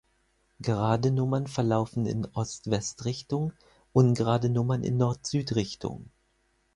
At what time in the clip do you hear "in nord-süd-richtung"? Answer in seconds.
4.83-6.09